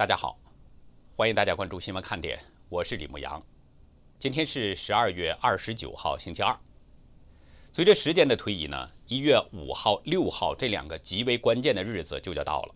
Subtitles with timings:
[0.00, 0.38] 大家好，
[1.14, 3.42] 欢迎大家关注新闻看点，我是李牧阳。
[4.18, 6.58] 今天是十二月二十九号，星期二。
[7.70, 12.74] 随着时间的推移呢，一月五号、六号这两个极为关键的日子就要到了。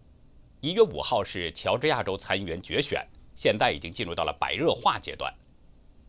[0.61, 3.03] 一月五号是乔治亚州参议员决选，
[3.35, 5.35] 现在已经进入到了白热化阶段。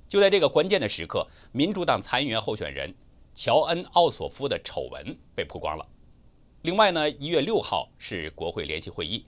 [0.10, 2.94] 就在这个关键的时刻，民主党参议员候选人
[3.34, 5.88] 乔恩·奥索夫的丑闻被曝光了。
[6.64, 9.26] 另外呢，一月六号是国会联席会议，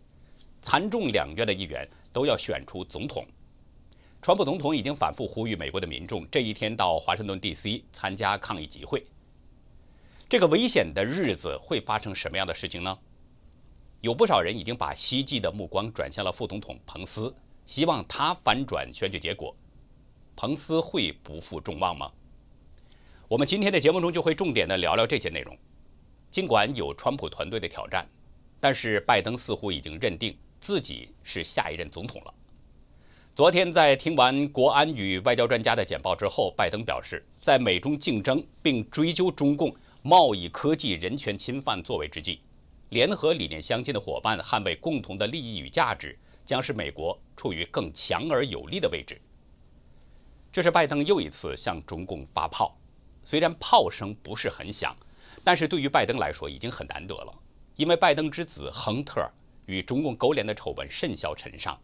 [0.62, 3.26] 参众两院的议员都要选出总统。
[4.22, 7.84] 川普总统已经反复呼吁美国的民众这一天到华盛顿 D.C.
[7.92, 9.06] 参加抗议集会。
[10.28, 12.98] 这个危险的日子会发生什么样的事情呢？
[14.02, 17.34] 有不少人已经把希冀的目光转向了副总统彭斯，
[17.66, 19.56] 希望他反转选举结果。
[20.36, 22.12] 彭斯会不负众望吗？
[23.28, 25.58] 我们今天的节目中就会重点的聊聊这些内容。
[26.30, 28.08] 尽管有川普团队的挑战，
[28.60, 32.34] 但是拜登似乎已经认定自己是下一任总统了。
[33.34, 42.42] 昨天在听完国安与外交专家的简报之后，拜登表示，在美中竞争并追究中共贸易、科技、人权侵犯作为之际，
[42.90, 49.22] 联合理念相近的伙伴捍卫共同的利益与价值，将使美国处于更强而有力的位置。
[50.52, 52.76] 这是拜登又一次向中共发炮，
[53.24, 54.96] 虽然炮声不是很响，
[55.44, 57.32] 但是对于拜登来说已经很难得了，
[57.76, 59.30] 因为拜登之子亨特
[59.68, 61.80] 与中共勾连的丑闻甚嚣尘上。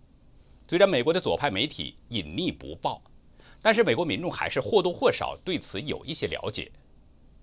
[0.67, 3.01] 虽然美国的左派媒体隐匿不报，
[3.61, 6.69] 但是美国民众还是或多或少对此有一些了解。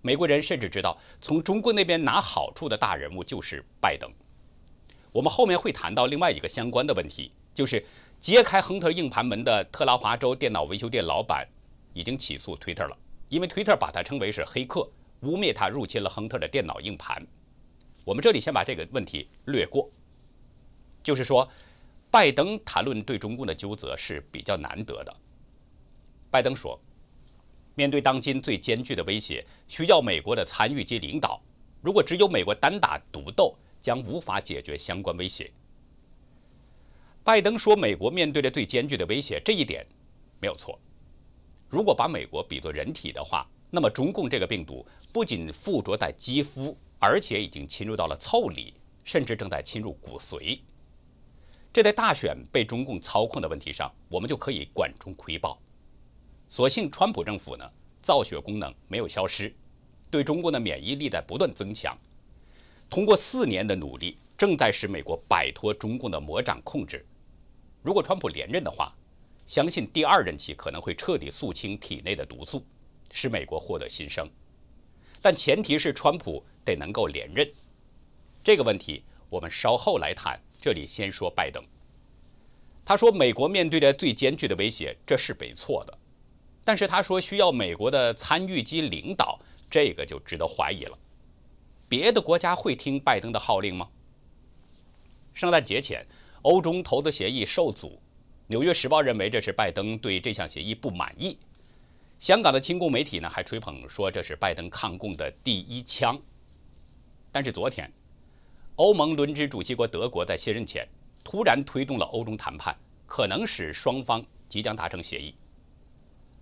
[0.02, 4.10] 美国人甚至知道，从中共那边拿好处的大人物就是拜登。
[5.12, 7.82] 我们后面会谈到另外一个相关的问题，就是。
[8.20, 11.48] 揭开亨特硬盘门的特拉华州电脑维修店老板
[11.94, 12.94] 已经起诉推特了，
[13.30, 14.86] 因为推特把他称为是黑客，
[15.22, 17.26] 污蔑他入侵了亨特的电脑硬盘。
[18.04, 19.88] 我们这里先把这个问题略过，
[21.02, 21.48] 就是说，
[22.10, 25.16] 拜登谈论对中共的纠责是比较难得的。
[26.30, 26.80] 拜登说，
[27.74, 31.40] 面对当今最艰巨的威胁，需要美国的参与及领导。
[31.80, 35.50] 如果只有美国单打独斗，将无法解决相关威胁。
[37.24, 39.86] 拜登说：“美国面对着最艰巨的威胁，这一点
[40.40, 40.78] 没有错。
[41.68, 50.58] 如果把美国比作人体的话，那么中共这个病毒不仅附着在肌肤，而且已经侵入到了腠理，甚至正在侵入骨髓。
[51.72, 55.60] 这在大选被中共操控的问题上，我们就可以管中窥豹。
[56.48, 57.70] 所幸川普政府呢，
[58.02, 59.54] 造血功能没有消失，
[60.10, 61.96] 对中共的免疫力在不断增强。
[62.88, 67.06] 通过四年的努力，正在使美国摆脱中共的魔掌控制。”
[67.82, 68.92] 如果川普连任的话，
[69.46, 72.64] 相信第二任期可能会彻底肃清体内的毒素，
[73.12, 74.28] 使美国获得新生。
[75.22, 77.48] 但前提是川普得能够连任。
[78.42, 80.38] 这个问题我们稍后来谈。
[80.60, 81.64] 这里先说拜登。
[82.84, 85.98] 他说美国面对着最艰巨的威胁，这是没错的。
[86.62, 89.40] 但是他说需要美国的参与及领导，
[89.70, 90.98] 这个就值得怀疑了。
[91.88, 93.88] 别的国家会听拜登的号令吗？
[95.32, 96.06] 圣诞节前。
[96.42, 97.88] 欧中投资协议受阻，
[98.46, 101.36] 《纽约时报》认为这是拜登对这项协议不满意。
[102.18, 106.18] 香港的亲共媒体呢还吹捧说这是拜登抗共的第一枪。
[107.30, 107.92] 但是昨天，
[108.80, 110.88] 欧盟轮值主席国德国在卸任前
[111.22, 112.74] 突然推动了欧中谈判，
[113.04, 115.34] 可能使双方即将达成协议。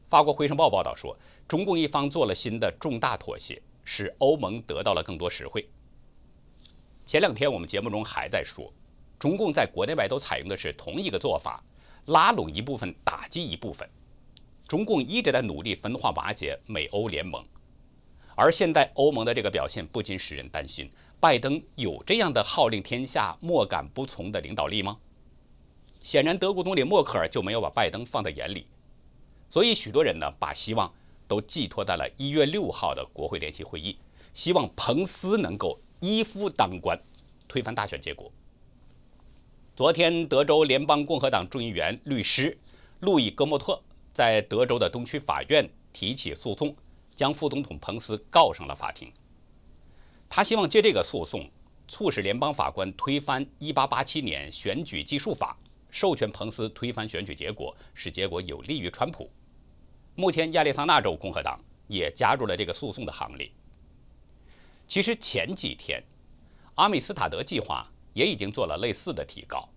[0.07, 5.69] 法国《回声报》报道说，中共一方做了新的重大妥协，使欧盟得到了更多实惠。
[7.05, 8.73] 前两天我们节目中还在说。
[9.19, 11.61] 中共在国内外都采用的是同一个做法，
[12.07, 13.91] 拉拢一部分，打击一部分。
[14.69, 17.45] 中共一直在努力分化瓦解美欧联盟，
[18.37, 20.89] 而现在欧盟的这个表现不禁使人担心：
[21.21, 24.99] 拜登有这样的号令天下莫敢不从的领导力吗？
[26.01, 28.69] 显然，德国总理默克尔就没有把拜登放在眼里，
[29.51, 30.95] 所以许多人呢把希望
[31.27, 33.99] 都寄托在了一月六号的国会联席会议，
[34.33, 36.97] 希望彭斯能够一夫当关，
[37.49, 38.31] 推翻大选结果。
[39.75, 42.57] 昨天，德州联邦共和党众议员律师
[43.01, 43.83] 路易·戈莫特
[44.13, 46.77] 在德州的东区法院提起诉讼，
[47.17, 49.13] 将副总统彭斯告上了法庭。
[50.29, 51.51] 他希望借这个诉讼，
[51.87, 55.57] 促使联邦法官推翻1887年选举计数法，
[55.91, 59.31] 授权彭斯推翻选举结果，使结果有利于川普。
[60.15, 63.51] 目前，亚利桑那州共和党也加入了这个诉讼的行列。
[64.87, 66.03] 其实前几天，
[66.75, 67.91] 阿米斯塔德计划。
[68.15, 69.69] 也已经做了类似的提告。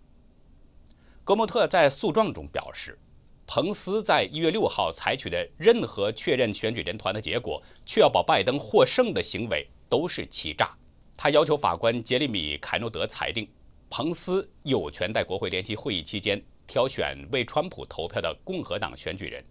[1.23, 2.97] 戈莫特在诉状中表示，
[3.45, 10.71] 彭斯在一月六号采取的任何确认选举人团的结果，确保拜登获胜的行为都是欺诈。
[11.17, 13.45] 他要求法官杰里米·凯诺德裁定，
[13.89, 19.43] 彭斯有权在国会联席会议期间挑选为川普投票的共和党选举人。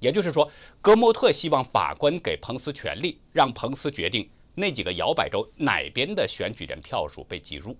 [0.00, 0.50] 也就是说，
[0.80, 7.76] 戈莫特希望法官给彭斯权力，让彭斯决定那几个摇摆州哪边的选举人票数被计入。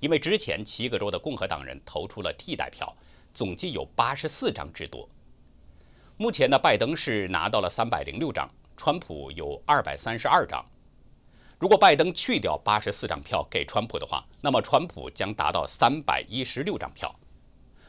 [0.00, 2.94] 因为之前七个州的共和党人投出了替代票，
[3.32, 5.08] 总计有八十四张之多。
[6.18, 10.64] 目前呢，拜登是拿到了三百零六张，川普有二百三十二张。
[11.58, 17.14] 如果拜登去掉八十四张票给川普的话，那么川普将达到三百一十六张票。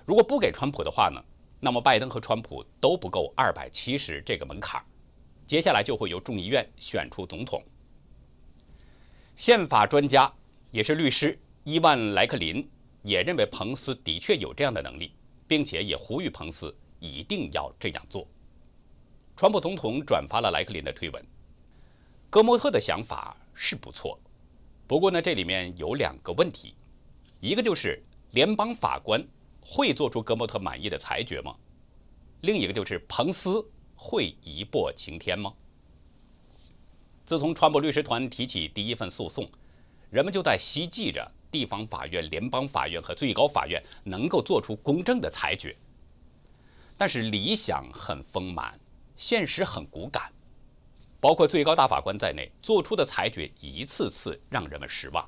[0.06, 1.22] 如果不给川普的话呢，
[1.60, 4.82] 那么拜登和川普都不够二百七十这个门槛。
[5.46, 7.62] 接下来就会由众议院选出总统。
[9.36, 10.31] 宪法专家
[10.72, 12.68] 也是律师伊万·莱克林
[13.02, 15.12] 也认为彭斯的确有这样的能力，
[15.48, 18.26] 并且也呼吁彭斯一定要这样做。
[19.36, 21.26] 川普总统转发了莱克林的推文。
[22.30, 24.18] 戈莫特的想法是不错，
[24.88, 26.74] 不过呢，这里面有两个问题，
[27.42, 28.02] 一个就是
[28.32, 29.22] 联邦法官
[29.60, 31.54] 会做出戈莫特满意的裁决吗？
[32.42, 33.66] 另一个就是彭斯
[33.96, 35.54] 会一步擎天吗？
[37.26, 39.50] 自从川普律师团提起第一份诉讼，
[40.12, 45.76] 人们就在希冀着地方法院、联邦法院和最高法院能够做出公正的裁决。
[46.98, 48.80] 但是理想很丰满，
[49.16, 50.32] 现实很骨感。
[51.20, 55.28] 包括最高大法官在内做出的裁决一次次让人们失望，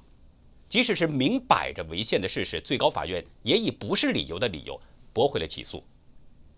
[0.67, 4.79] 即使是明摆着违宪的事实，最高法院也以不是理由的理由
[5.11, 5.83] 驳回了起诉。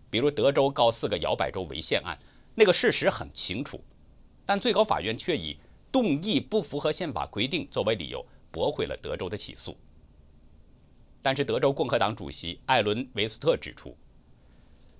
[0.09, 2.19] 比如德州告四个摇摆州违宪案，
[2.53, 3.81] 那个事实很清楚，
[4.45, 5.57] 但最高法院却以
[5.89, 9.77] 动议不符合宪法规定作为理由驳回了德州的起诉。
[11.21, 13.95] 但是德州共和党主席艾伦·维斯特指出，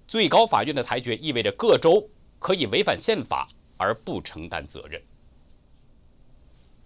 [0.08, 2.08] 最高法院的裁决意味着各州
[2.40, 3.48] 可以违反宪法。
[3.82, 5.02] 而不承担责任，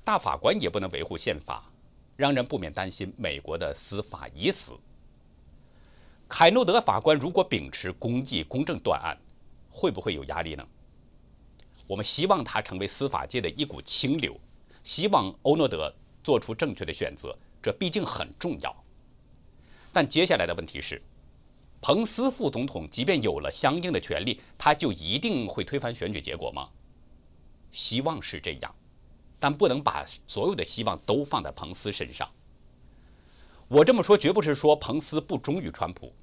[0.04, 1.74] 大法官也不能维护宪法，
[2.16, 4.76] 让人不免担心美国的司法已死。
[6.30, 9.18] 凯诺德法官如果秉持公义、公正断案，
[9.72, 10.64] 会不会有压力呢？
[11.88, 14.40] 我们希望他成为司法界的一股清流，
[14.84, 15.92] 希望欧诺德
[16.24, 18.84] 做出正确的选择，这毕竟很重要。
[19.92, 21.02] 但接下来的问题是。
[21.84, 26.70] 彭斯副总统即便有了相应的权利，他就一定会推翻选举结果吗？
[27.72, 28.74] 希望是这样，
[29.38, 32.32] 但不能把所有的希望都放在彭斯身上。
[33.68, 36.14] 我这么说绝不是说彭斯不忠于川普，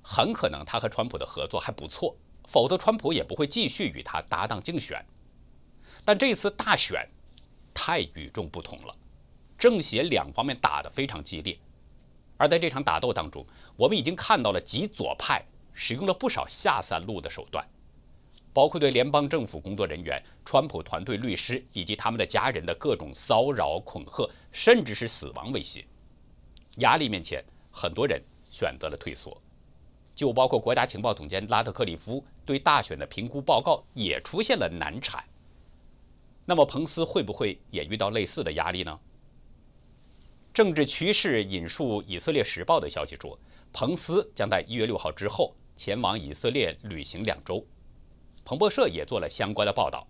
[0.00, 5.04] 很可能他和川普的合作还不错，否则川普也不会继续与他搭档竞选。
[6.04, 7.04] 但这次大选
[7.74, 8.96] 太与众不同了，
[9.58, 11.58] 政协两方面打得非常激烈。
[12.36, 13.46] 而在这场打斗当中，
[13.76, 17.64] 我们已经看到了极左派使用了不少下三路的手段，
[18.52, 25.84] 包括对联邦政府工作人员、川普团队律师以及他们的家人的各种骚扰、恐吓，甚至是死亡威胁。
[26.78, 28.20] 压力面前，很多人
[28.50, 29.40] 选择了退缩，
[30.14, 35.24] 就包括国家情报总监拉特克里夫对大选的评估报告也出现了难产。
[36.46, 38.98] 那么，彭斯会不会也遇到类似的压力呢？
[40.54, 43.36] 政治趋势引述以色列时报的消息说，
[43.72, 47.66] 彭斯将在一月六号之后前往以色列旅行两周。
[48.44, 50.06] 彭博社也做了相关的报道。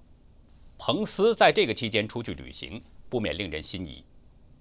[0.76, 4.04] 彭斯在这个期间出去旅行，不免令人心疑，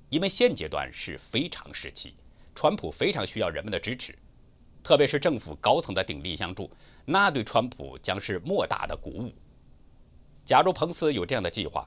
[0.09, 2.13] 因为现阶段是非常时期，
[2.55, 4.17] 川普非常需要人们的支持，
[4.81, 6.71] 特别是政府高层的鼎力相助，
[7.03, 9.33] 那对川普将是莫大的鼓舞。
[10.45, 11.85] 假如彭斯有这样的计划，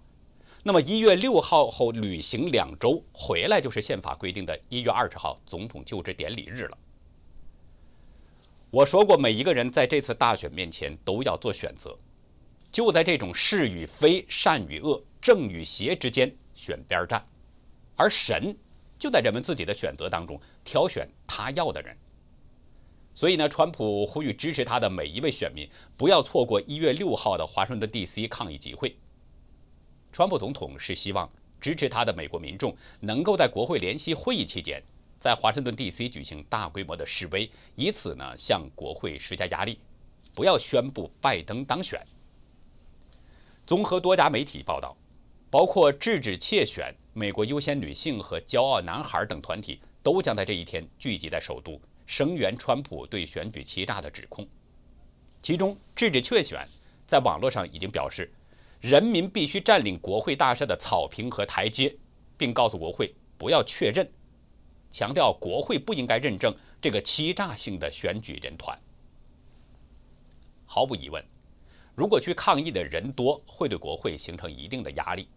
[0.67, 6.77] 那么一月六号后旅行两周回来，就是宪法规定的一月二十号总统就职典礼日了。
[8.73, 11.97] 我说过，每一个人在这次大选面前都要做选择，
[12.73, 17.25] 就在这种是与非、善与恶、正与邪之间选边站，
[17.95, 18.59] 而神
[18.99, 21.97] 就在人们自己的选择当中挑选他要的人。
[23.15, 28.27] 所以呢，川普呼吁支持他的每一位选民不要错过一月六号的华盛顿 D.C.
[28.27, 28.97] 抗议集会。
[30.17, 31.31] 川普总统是希望
[31.61, 34.83] 支持他的美国民众能够在国会联席会议期间，
[35.19, 36.09] 在华盛顿 D.C.
[36.09, 39.79] 举行大规模的示威，以此呢向国会施加压力，
[40.35, 42.01] 不要宣布拜登当选。
[43.67, 44.97] 综合多家媒体报道，
[45.51, 54.49] 包括制止窃选、美国优先女性和骄傲男孩等团体，都将在这一天聚集在首都，声援川普对选举欺诈的指控。
[55.43, 56.67] 其中，制止窃选
[57.07, 58.33] 在网络上已经表示。
[58.81, 61.97] 人民必须占领国会大厦的草坪和台阶，
[62.37, 64.09] 并告诉国会不要确认，
[64.91, 68.79] 强调国会不应该认证这个欺诈性的选举人团。
[70.65, 71.25] 毫无疑问，
[71.95, 75.29] 如果去抗议的人多，会对国会形成一定的压力。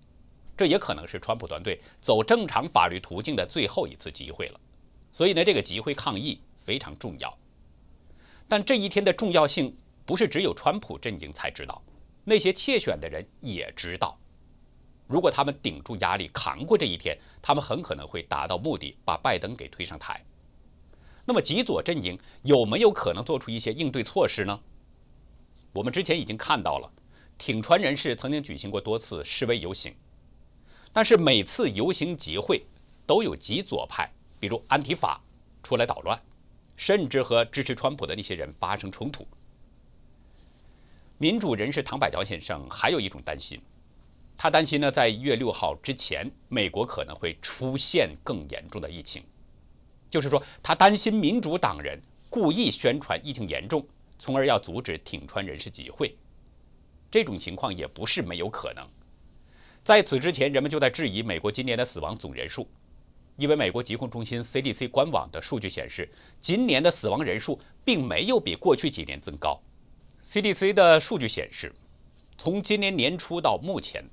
[0.58, 4.60] 这也可能是川普团队走正常法律途径的最后一次机会了。
[5.12, 7.38] 所以呢，这个集会抗议非常重要。
[8.48, 11.82] 但这一天的重要性不是只有川普阵营才知道，
[12.30, 14.16] 那些窃选的人也知道。
[15.08, 20.24] 如果他们顶住压力，扛过这一天，他们很可能会达到目的，把拜登给推上台。
[21.26, 24.60] 那么，极左阵营有没有可能做出一些应对措施呢？
[25.74, 26.92] 我们之前已经看到了，
[27.40, 29.96] 挺川人士曾经举行过多次示威游行，
[30.94, 32.64] 但是每次游行集会
[33.08, 35.20] 都有极左派，比如安提法
[35.64, 36.22] 出来捣乱。
[36.78, 39.28] 甚至和支持川普的那些人发生冲突。
[41.22, 43.62] 民主人士唐百桥先生还有一种担心，
[44.38, 49.22] 他担心呢，在一月六号之前，美国可能会出现更严重的疫情，
[50.10, 53.86] 就是说，他担心民主党人故意宣传疫情严重，
[54.18, 56.18] 从而要阻止挺川人士集会。
[57.12, 58.88] 这种情况也不是没有可能。
[59.84, 62.66] 在此之前，人们就在质疑美国今年的死亡总人数。
[63.36, 66.10] 因为美国疾控中心 CDC 官网的数据显示，
[66.40, 69.62] 今年的死亡人数并没有比过去几年增高。
[70.24, 71.74] CDC 的数据显示，
[72.38, 74.04] 从今年年初到目前，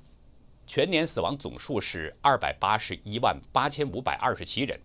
[0.65, 4.79] 全年死亡总数是二百八十一万八千五百二十七人，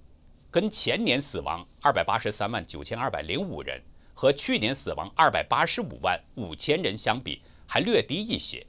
[0.51, 3.81] 跟前年死亡二百八十三万九千二百零五人
[4.15, 8.67] 和去年死亡二百八十五万五千人相比，还略低一些。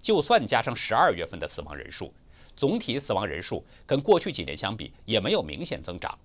[0.00, 2.12] 就算加上十二月份的死亡人数。
[2.56, 6.16] 总体死亡人数跟过去几年相比也没有明显增长，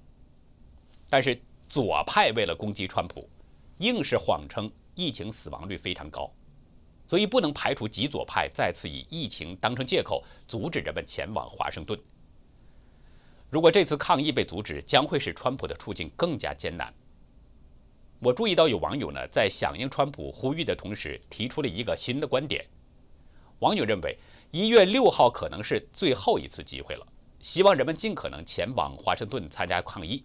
[1.10, 3.28] 但是左派为了攻击川普，
[3.80, 6.30] 硬是谎称疫情死亡率非常高，
[7.08, 12.00] 所以不能排除极左派再次以疫情当成借口阻止人们前往华盛顿。
[13.50, 16.94] 如果这次抗议被阻止，将会使川普的处境更加艰难。
[18.20, 22.66] 我注意到有网友呢在响应川普呼吁的同时，提出了一个新的观点。
[23.60, 24.18] 网友认为。
[24.52, 27.06] 一月六号可能是最后一次机会了，
[27.40, 30.24] 希望人们尽可能前往华盛顿参加抗议。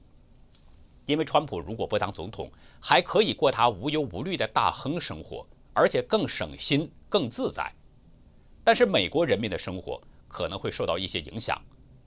[1.07, 7.73] 因为川普如果不当总统，还可以过他无忧无虑的大亨生活，而且更省心、更自在。
[8.63, 11.61] 但是美国人民的生活可能会受到一些影响，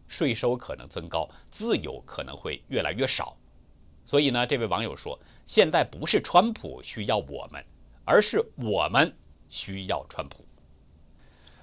[0.07, 3.37] 税收可能增高，自由可能会越来越少。
[4.05, 7.63] 所以呢，这位网友说，现在不是川普需要我们，
[8.05, 9.15] 而是我们
[9.49, 10.43] 需要川普。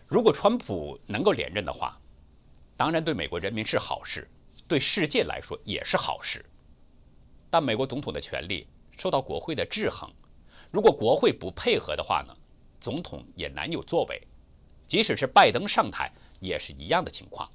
[0.07, 1.99] 如果川普能够连任的话，
[2.77, 4.31] 当然对美国人民是好事，
[4.69, 6.45] 对世界来说也是好事。
[7.55, 8.67] 但美国总统的权力
[8.99, 10.11] 受到国会的制衡，
[10.73, 12.35] 如果国会不配合的话呢，
[12.81, 14.21] 总统也难有作为。
[14.89, 17.49] 即使是拜登上台，也是一样的情况。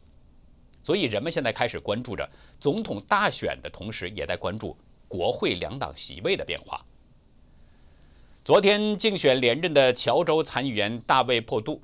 [0.82, 2.25] 所以人们现在开始关注着
[2.62, 4.74] 总统大选的同时，也在关注
[5.10, 6.82] 国会两党席位的变化。
[8.46, 11.82] 昨天竞选连任的乔州参议员大卫·珀杜。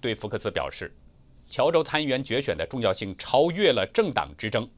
[0.00, 0.92] 对福克斯表示，
[1.48, 4.68] 乔州参议员决选的重要性超越了政党之争，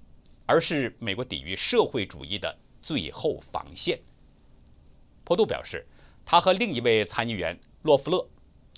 [0.45, 2.55] 而是美国抵御社会主义的
[2.87, 3.99] 最后防线。
[5.25, 5.85] 坡杜表示，
[6.25, 8.29] 他和另一位参议员洛夫勒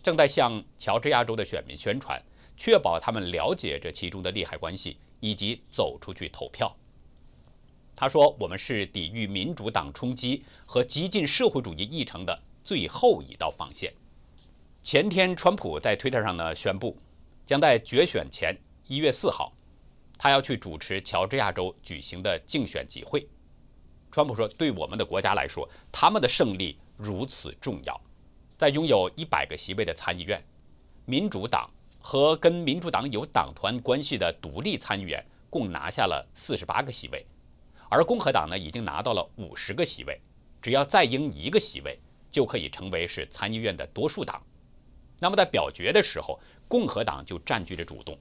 [0.02, 2.18] 正在向乔治亚州的选民宣传，
[2.56, 6.74] 确保他们了解这其中的利害关系，以及走出去投票。
[7.94, 13.92] 他说：“我们是抵御民主党冲击和激进社会主义议程的最后一道防线。”
[14.82, 16.96] 前天，川普在推特上呢宣布，
[17.44, 19.52] 将在决选前一月四号，
[20.16, 23.28] 他要去主持乔治亚州举行的竞选集会。
[24.10, 28.00] 川普说：“对我们的国家来说，他们的胜利如此重要。
[28.56, 30.42] 在拥有一百个席位的参议院，
[31.04, 37.24] 民主党和跟民主党有党团关系的独立参议员共拿下了四十八个席位，
[37.88, 40.20] 而共和党呢已经拿到了五十个席位，
[40.60, 41.98] 只要再赢一个席位，
[42.30, 44.42] 就可以成为是参议院的多数党。”
[45.20, 48.18] 那么在表决的时候，共和党就占据着主动。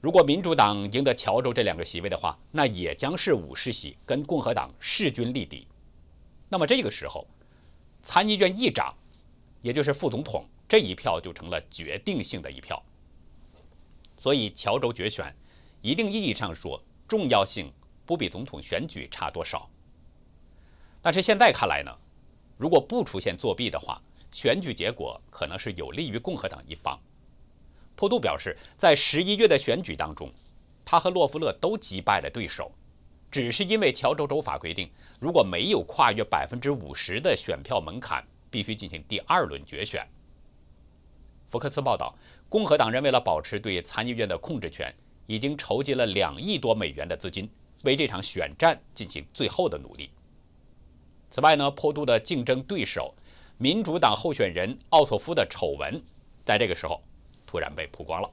[0.00, 5.66] 如果民主党赢得乔州这两个席位的话，那也将是五十席，跟共和党势均力敌。
[6.48, 7.26] 那么这个时候，
[8.00, 8.94] 参议院议长，
[9.60, 12.82] 也就是副总统这一票就成了决定性的一票。
[14.16, 15.36] 所以乔州决选，
[15.82, 17.70] 一定意义上说重要性
[18.06, 19.68] 不比总统选举差多少。
[21.02, 21.94] 但是现在看来呢，
[22.56, 24.00] 如果不出现作弊的话，
[24.32, 26.98] 选举结果可能是有利于共和党一方。
[28.00, 30.32] 普杜表示，在十一月的选举当中，
[30.86, 32.72] 他和洛夫勒都击败了对手，
[33.30, 34.90] 只是因为乔州州法规定，
[35.20, 40.08] 如果没有跨越百分之五十的选票门槛，必须进行第二轮决选。
[41.46, 42.16] 福克斯报道，
[42.48, 44.90] 共和党人为了保持对参议院的控制权，
[45.26, 47.50] 已经筹集了两亿多美元的资金，
[47.84, 50.08] 为这场选战进行最后的努力。
[51.28, 53.14] 此外呢，坡度的竞争对手。
[53.58, 56.02] 民主党候选人奥索夫的丑闻，
[56.46, 56.98] 在这个时候
[57.50, 58.30] 突然被曝光了。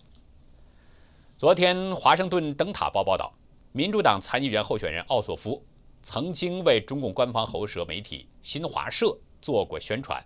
[1.40, 3.34] 昨天，华盛顿灯塔报报道，
[3.72, 5.66] 民主党参议员候选人奥索夫
[6.04, 10.24] 曾经为中共官方喉舌媒体新华社做过宣传，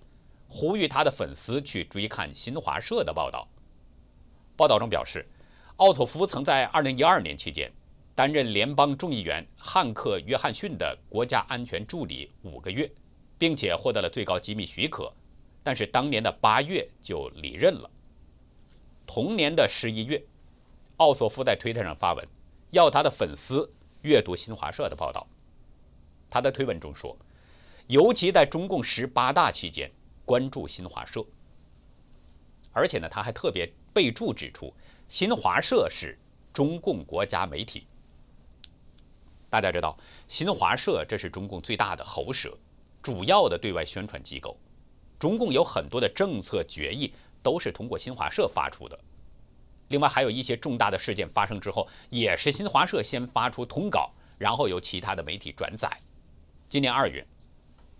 [0.49, 3.47] 呼吁他的粉丝去追看新华社的报道。
[4.57, 5.25] 报道中表示，
[5.77, 7.71] 奥索夫曾在2012年期间
[8.13, 12.91] 担任联邦众议员汉克·约翰逊的国家安全助理五个月，
[13.37, 15.13] 并且获得了最高机密许可，
[15.63, 17.89] 但是当年的八月就离任了。
[19.13, 20.23] 同年的十一月。
[20.95, 22.25] 奥索夫在推特上发文，
[22.69, 23.69] 要他的粉丝
[24.03, 25.27] 阅读新华社的报道。
[26.29, 27.17] 他的推文中说，
[27.87, 29.91] 尤其在中共十八大期间
[30.23, 31.25] 关注新华社。
[32.71, 34.73] 而且呢，他还特别备注指出，
[35.09, 36.17] 新华社是
[36.53, 37.85] 中共国家媒体。
[39.49, 39.97] 大家知道，
[40.29, 42.57] 新华社这是中共最大的喉舌，
[43.01, 44.57] 主要的对外宣传机构。
[45.19, 48.99] 中共有很多的政策决议都是通过新华社发出的。
[49.89, 55.89] 另外还有一些重大的事件发生之后，也是新华社先发出通稿，然后由其他的媒体转载。
[56.65, 57.27] 今年二月，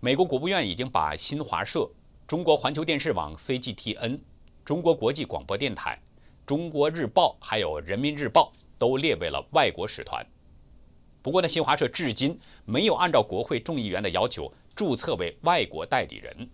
[0.00, 1.90] 美国国务院已经把新华社、
[2.26, 4.20] 中国环球电视网 （CGTN）、
[4.64, 6.00] 中国国际广播电台、
[6.46, 10.26] 中国日报还有人民日报都列为了外国使团。
[11.20, 16.48] 不过呢，新华社至今没有按照国会众议员的要求注册为外国代理人。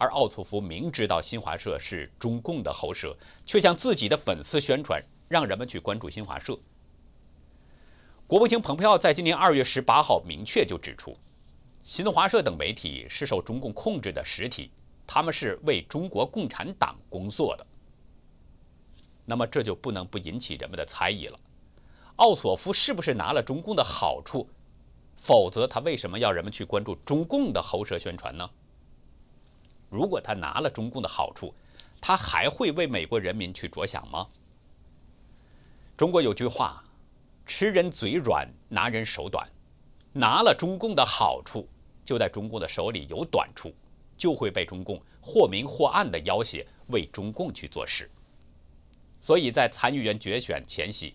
[0.00, 3.14] 而奥索夫明知道新华社是中共的喉舌，
[3.44, 6.58] 却向自己的粉丝宣传，让人们去关注新华社。
[8.26, 11.14] 国务卿蓬佩奥在今年二月十八号明确就指出，
[11.82, 14.70] 新华社等媒体是受中共控制的实体，
[15.06, 17.66] 他们是为中国共产党工作的。
[19.26, 21.36] 那么这就不能不引起人们的猜疑了：
[22.16, 24.48] 奥索夫是不是拿了中共的好处？
[25.14, 28.48] 否则他为什么要人们去关注中共的喉舌宣传呢？
[29.90, 31.52] 如果他拿了中共的好处，
[32.00, 34.26] 他还会为美国人民去着想吗？
[35.96, 36.82] 中国有句话
[37.44, 39.46] ：“吃人嘴软，拿人手短。”
[40.12, 41.68] 拿了中共的好处，
[42.04, 43.72] 就在中共的手里有短处，
[44.16, 48.10] 就会被中共或明或暗的要挟，为中共去做事。
[49.20, 51.14] 所以在参议员决选前夕，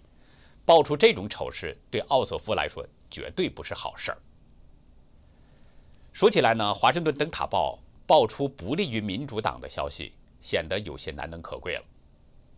[0.64, 4.18] 爆出这种丑事，对奥索夫来说绝对不是好事儿。
[6.14, 7.80] 说起来呢，《华盛顿灯塔报》。
[8.08, 11.84] 爆出不利于民主党的消息，显得有些难能可贵了。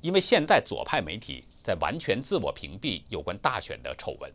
[0.01, 4.31] 因为现在左派媒体在完全自我屏蔽有关大选的丑闻，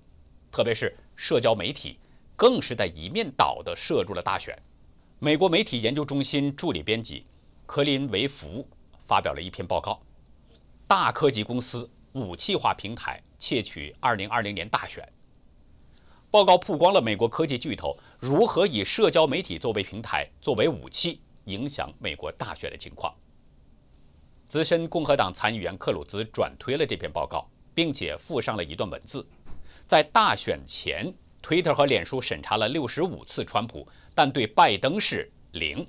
[0.51, 1.99] 特别是社交媒体，
[2.35, 4.57] 更是在一面倒地涉入了大选。
[5.19, 7.25] 美国媒体研究中心助理编辑
[7.65, 8.67] 科林维弗
[8.99, 10.01] 发表了一篇报告：
[10.89, 15.09] 大科技公司武器化平台窃取2020年大选。
[16.29, 23.13] 报告曝光了美国科技巨头如何以社交媒体作为平台、作为武器影响美国大选的情况。
[24.47, 29.27] 资深共和党参议员克鲁兹转推了这篇报告，并且附上了一段文字：
[29.89, 35.85] 在大选前，Twitter 和脸书审查了六十五次川普，但对拜登是零。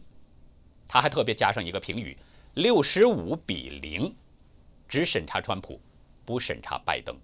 [0.88, 2.18] 他还特别加上一个评语：
[2.56, 4.12] 六十五比零，
[4.88, 5.80] 只审查川普，
[6.26, 7.16] 不审查拜登。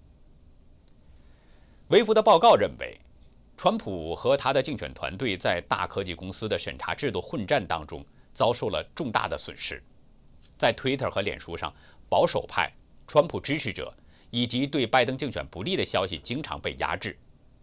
[1.88, 2.96] 维夫的报告认为。
[3.62, 9.82] 川普和他的竞选团队在大科技公司的审查制度混战当中遭受了重大的损失，
[10.56, 11.70] 在 Twitter 和脸书上，
[12.08, 12.72] 保守派、
[13.06, 13.94] 川普支持者
[14.30, 17.14] 以及对拜登竞选不利的消息经常被压制，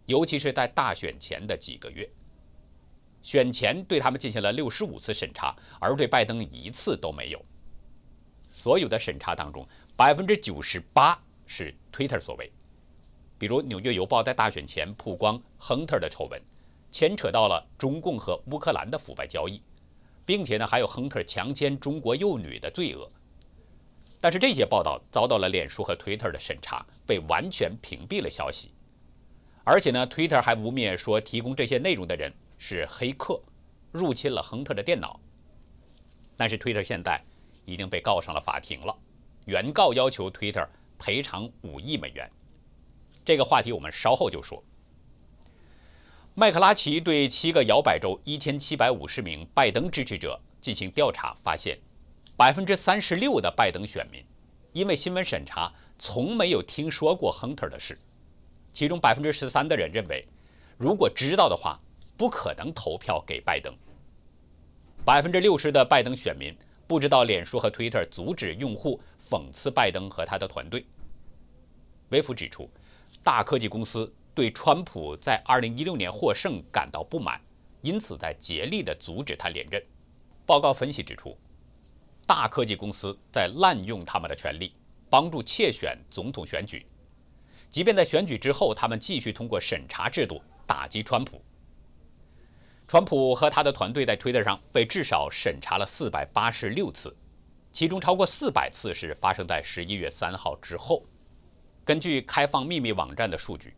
[0.06, 2.08] 尤其是在大选前的几个月。
[3.20, 7.44] 选前对他们进行了六十五次审查，而对拜登一次都没有。
[8.48, 12.48] 所有的审查当中，百分之九十八是 Twitter 所为。
[13.38, 16.42] 比如，《纽约邮报》在大选前曝光亨特的丑闻，
[16.90, 19.62] 牵扯到了中共和乌克兰的腐败交易，
[20.26, 23.08] 并且呢，还有亨特强奸中国幼女的罪恶。
[24.20, 28.72] 但是这些报道遭到了脸书和 Twitter 的审查，被完全屏蔽了消息。
[29.62, 33.40] 而且呢，Twitter 还污蔑说提供这些内容的人是黑客，
[33.92, 35.20] 入侵了亨特的电脑。
[36.36, 37.22] 但是 Twitter 现在
[37.64, 38.96] 已经被告上了法庭了，
[39.44, 40.66] 原告要求 Twitter
[40.98, 42.28] 赔偿五亿美元。
[43.28, 44.64] 这个话题我们稍后就说。
[46.34, 51.78] 麦克拉奇对七个摇摆州一千七百五十名拜登支持者进行调查，发现
[52.38, 54.24] 百分之三十六的拜登选民
[54.72, 57.98] 因为新闻审查从没有听说过亨特的事，
[58.72, 60.26] 其中百分之十三的人认为，
[60.78, 61.78] 如果知道的话，
[62.16, 63.76] 不可能投票给拜登。
[65.04, 70.82] 百分之六十的拜登选民不知道脸书和 Twitter 阻止用户讽刺拜登和他的团队。
[72.08, 72.66] 维夫指出。
[73.28, 77.38] 大科技公司对川普在2016年获胜感到不满，
[77.82, 79.84] 因此在竭力地阻止他连任。
[80.46, 81.36] 报告分析指出，
[82.26, 84.72] 大科技公司在滥用他们的权利，
[85.10, 86.86] 帮助窃选总统选举。
[87.68, 91.38] 即便在选举之后，他们继续通过审查制度打击川普。
[92.86, 97.14] 川普和他的团队在推特上被至少审查了四百八十六次，
[97.72, 101.04] 其中超过四百次是发生在十一月三号之后。
[101.88, 103.74] 根据开放秘密网站的数据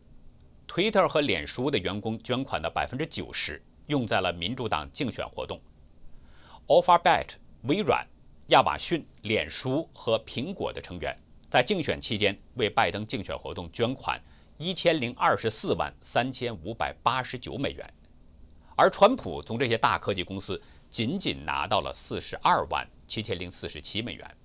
[0.67, 5.57] ，Twitter 和脸书的员工捐款的百分之九十用在了民主党竞选活动。
[6.67, 8.05] Alphabet、微软、
[8.47, 11.17] 亚马逊、脸书和苹果的成员
[11.49, 14.21] 在竞选期间为拜登竞选活动捐款
[14.57, 17.93] 一千零二十四万三千五百八十九美元。
[18.75, 24.37] 而川普从这些大科技公司仅仅拿到了四十二万七千零四十七美元。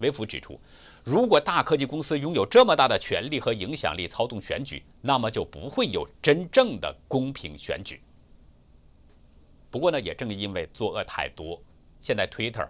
[0.00, 0.58] 维弗指出，
[1.04, 8.02] 如果大科技公司拥有这么大的权力和影响力操纵选举，那么就不会有真正的公平选举。
[9.70, 11.60] 不过呢，也正因为作恶太多，
[12.00, 12.68] 现在 Twitter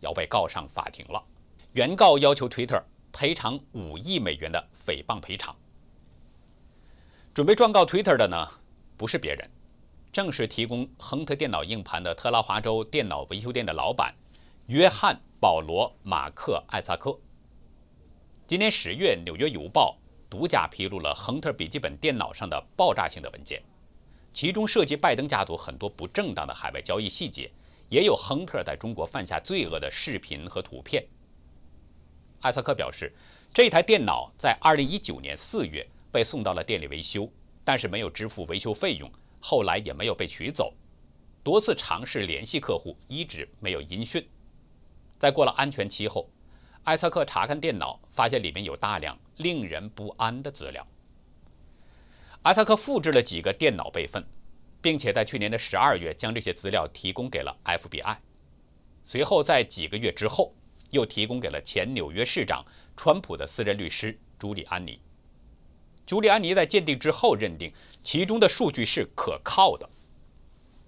[0.00, 1.22] 要被告上法庭了。
[1.72, 5.54] 原告要求 Twitter 赔偿五亿美元的诽谤赔偿。
[7.34, 8.48] 准备状告 Twitter 的呢，
[8.96, 9.50] 不是别人。
[10.12, 14.14] 正是提供亨特电脑硬盘的特拉华州电脑维修店的老板
[14.68, 17.18] 约翰·保罗·马克·艾萨克。
[18.48, 19.98] 今年十月，《纽约邮报》
[20.30, 23.60] 独家披露了亨特笔记本电脑上的爆炸性的文件，
[24.32, 27.50] 其中涉及拜登家族很多不正当的海外交易细节，
[27.88, 31.04] 也有亨特在中国犯下罪恶的视频和图片。
[32.40, 33.12] 艾萨克表示，
[33.52, 37.28] 这台电脑在2019年4月被送到了店里维修，
[37.64, 39.10] 但是没有支付维修费用。
[39.40, 40.72] 后来也没有被取走，
[41.42, 44.24] 多次尝试联系客户，一直没有音讯。
[45.18, 46.30] 在过了安全期后，
[46.86, 50.86] 艾萨克查看电脑，发现里面有大量令人不安的资料。
[52.42, 54.24] 艾萨克复制了几个电脑备份，
[54.80, 58.16] 并且在去年的十二月将这些资料提供给了 FBI。
[59.02, 60.54] 随后在几个月之后，
[60.90, 62.64] 又提供给了前纽约市长
[62.96, 65.00] 川普的私人律师朱利安尼。
[66.06, 67.72] 朱利安尼在鉴定之后认定
[68.04, 69.90] 其中的数据是可靠的，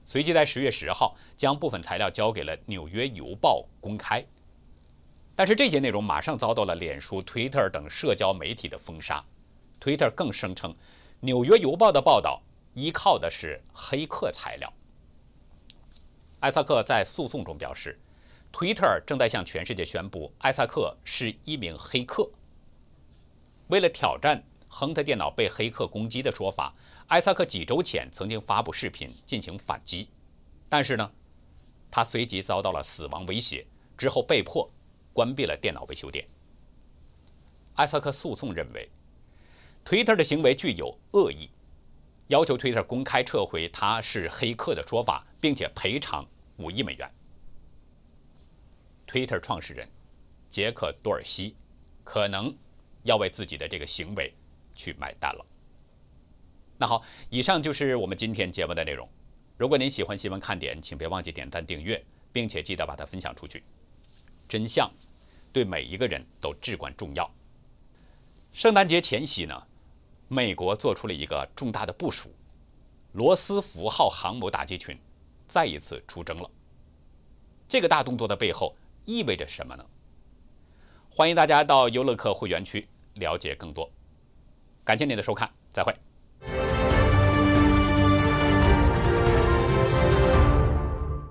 [0.06, 4.24] 随即在十月十号将部分材料交给了《纽约邮报》公开。
[5.38, 9.24] 但是这些内容马上遭到了脸书、Twitter 等社交媒体的封杀。
[9.81, 10.72] Twitter 更声称，
[11.20, 12.42] 《纽约邮报》的报道
[12.74, 14.72] 依靠的是黑客材料。
[16.40, 17.96] 艾萨克在诉讼中表示
[18.53, 22.29] ，Twitter 正在向全世界宣布艾萨克是一名黑客。
[23.68, 24.42] 为了挑战。
[24.70, 26.74] 亨特电脑被黑客攻击的说法，
[27.07, 30.11] 艾萨克几周前曾经发布视频进行反击，
[30.68, 31.11] 但是呢，
[31.90, 34.70] 他随即遭到了死亡威胁，之后被迫
[35.12, 36.27] 关闭了电脑维修店。
[37.75, 38.88] 艾萨克诉讼认为
[39.85, 41.49] ，Twitter 的行为具有恶意，
[42.29, 47.11] 要求 Twitter 公开撤回他是黑客的说法，并且赔偿五亿美元。
[49.07, 49.88] Twitter 创始人
[50.49, 51.55] 杰克多尔西
[52.05, 52.57] 可能
[53.03, 54.33] 要为自己的这个行为。
[54.79, 55.44] 去买单了。
[56.79, 59.09] 那好，以上就是我们今天节目的内容。
[59.57, 63.64] 如果您喜欢新闻看点，请别忘记点赞、订阅，并且记得把它分享出去。
[64.48, 64.90] 真相
[65.52, 67.30] 对每一个人都至关重要。
[68.52, 69.66] 圣诞节前夕呢，
[70.26, 72.30] 美国做出了一个重大的部署，
[73.12, 74.98] 罗斯福号航母打击群
[75.46, 76.50] 再一次出征了。
[77.68, 79.84] 这个大动作的背后意味着什么呢？
[81.11, 83.90] 欢迎大家到优乐客会员区了解更多。
[84.84, 85.94] 感谢您的收看，再会。